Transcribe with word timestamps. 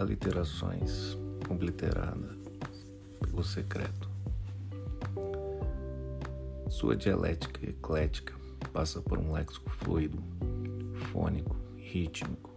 aliterações 0.00 1.16
obliterada 1.48 2.36
pelo 3.20 3.44
secreto. 3.44 4.08
Sua 6.68 6.96
dialética 6.96 7.68
eclética 7.68 8.34
passa 8.72 9.02
por 9.02 9.18
um 9.18 9.32
léxico 9.32 9.68
fluido, 9.70 10.22
fônico 11.12 11.54
rítmico, 11.76 12.50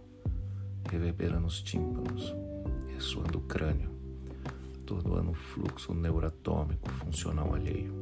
reverberando 0.90 1.46
os 1.46 1.60
tímpanos, 1.60 2.34
ressoando 2.94 3.38
o 3.38 3.42
crânio, 3.42 3.90
atordoando 4.80 5.32
o 5.32 5.34
fluxo 5.34 5.92
neuratômico 5.92 6.88
funcional 6.92 7.54
alheio. 7.54 7.92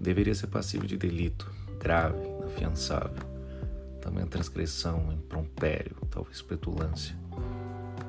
Deveria 0.00 0.34
ser 0.34 0.46
passível 0.46 0.86
de 0.86 0.96
delito, 0.96 1.50
grave, 1.78 2.26
inafiançável, 2.26 3.36
também 4.00 4.24
transgressão, 4.26 5.12
imprompério, 5.12 5.96
talvez 6.08 6.40
petulância, 6.40 7.18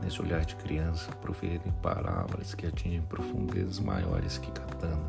nesse 0.07 0.21
olhar 0.21 0.45
de 0.45 0.55
criança, 0.55 1.11
proferido 1.17 1.67
em 1.67 1.71
palavras 1.81 2.55
que 2.55 2.65
atingem 2.65 3.01
profundezas 3.01 3.77
maiores 3.77 4.37
que 4.37 4.49
katana. 4.51 5.03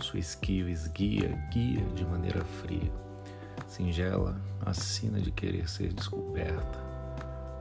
Sua 0.00 0.18
esquiva 0.18 0.70
esguia, 0.70 1.28
guia 1.52 1.84
de 1.94 2.06
maneira 2.06 2.42
fria, 2.42 2.90
singela, 3.68 4.40
assina 4.64 5.20
de 5.20 5.30
querer 5.30 5.68
ser 5.68 5.92
descoberta, 5.92 6.78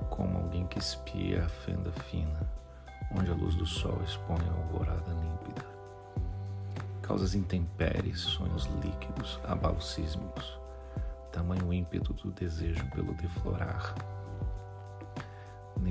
como 0.10 0.38
alguém 0.38 0.66
que 0.68 0.80
espia 0.80 1.44
a 1.44 1.50
fenda 1.50 1.92
fina, 1.92 2.50
onde 3.14 3.30
a 3.30 3.36
luz 3.36 3.56
do 3.56 3.66
sol 3.66 4.00
expõe 4.06 4.40
a 4.40 4.54
alvorada 4.54 5.12
límpida. 5.12 5.66
Causas 7.02 7.36
intempéries, 7.36 8.22
sonhos 8.22 8.70
líquidos, 8.82 9.38
abalos 9.44 9.96
sísmicos, 9.96 10.58
tamanho 11.30 11.74
ímpeto 11.74 12.14
do 12.14 12.32
desejo 12.32 12.86
pelo 12.92 13.14
deflorar 13.16 13.94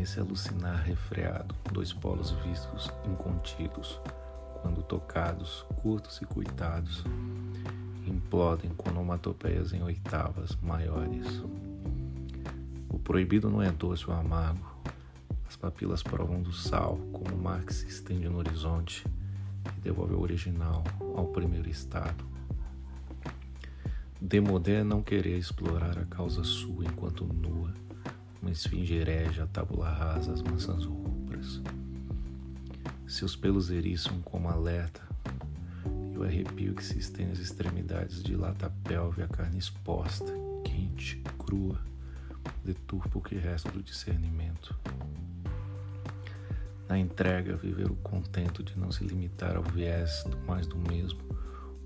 nesse 0.05 0.21
alucinar 0.21 0.83
refreado, 0.83 1.55
dois 1.73 1.91
polos 1.91 2.31
vistos 2.45 2.91
incontidos, 3.07 3.99
quando 4.61 4.83
tocados, 4.83 5.65
curtos 5.77 6.21
e 6.21 6.27
cuitados, 6.27 7.03
implodem 8.07 8.71
com 8.75 8.91
onomatopeias 8.91 9.73
em 9.73 9.83
oitavas 9.83 10.55
maiores. 10.57 11.43
O 12.91 12.99
proibido 12.99 13.49
não 13.49 13.63
é 13.63 13.73
doce 13.73 14.05
ou 14.07 14.15
amargo, 14.15 14.77
as 15.49 15.57
papilas 15.57 16.03
provam 16.03 16.43
do 16.43 16.53
sal, 16.53 16.99
como 17.11 17.35
o 17.35 17.43
mar 17.43 17.65
que 17.65 17.73
se 17.73 17.87
estende 17.87 18.29
no 18.29 18.37
horizonte 18.37 19.07
e 19.75 19.81
devolve 19.81 20.13
o 20.13 20.21
original 20.21 20.85
ao 21.17 21.29
primeiro 21.29 21.71
estado. 21.71 22.23
Demodé 24.21 24.85
não 24.85 25.03
querer 25.03 25.39
explorar 25.39 25.99
a 25.99 26.05
causa 26.05 26.45
sua 26.45 26.85
enquanto 26.85 27.25
nua 27.25 27.73
uma 28.45 28.51
esfinge 28.51 28.95
herege 28.95 29.41
a 29.41 29.47
tábula 29.47 29.89
rasa, 29.89 30.31
as 30.31 30.43
maçãs 30.43 30.85
rubras. 30.85 31.63
Seus 33.07 33.35
pelos 33.35 33.71
eriçam 33.71 34.21
como 34.21 34.51
alerta, 34.51 35.01
e 36.13 36.19
o 36.19 36.23
arrepio 36.23 36.75
que 36.75 36.85
se 36.85 36.99
estende 36.99 37.33
às 37.33 37.39
extremidades 37.39 38.23
dilata 38.23 38.67
a 38.67 38.71
pelve, 38.87 39.23
a 39.23 39.29
carne 39.29 39.57
exposta, 39.57 40.31
quente, 40.63 41.23
crua, 41.39 41.81
deturpa 42.63 43.19
o 43.19 43.23
que 43.23 43.35
resta 43.35 43.71
do 43.71 43.83
discernimento. 43.83 44.79
Na 46.87 46.99
entrega, 46.99 47.57
viver 47.57 47.91
o 47.91 47.97
contento 47.97 48.63
de 48.63 48.79
não 48.79 48.93
se 48.93 49.05
limitar 49.05 49.57
ao 49.57 49.63
viés 49.63 50.23
do 50.25 50.37
mais 50.47 50.67
do 50.67 50.77
mesmo 50.77 51.23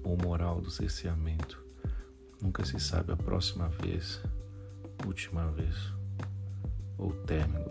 ou 0.02 0.16
moral 0.16 0.60
do 0.60 0.72
cerceamento. 0.72 1.64
Nunca 2.42 2.64
se 2.64 2.80
sabe 2.80 3.12
a 3.12 3.16
próxima 3.16 3.68
vez, 3.68 4.20
última 5.06 5.46
vez 5.52 5.96
ou 6.98 7.12
término 7.26 7.70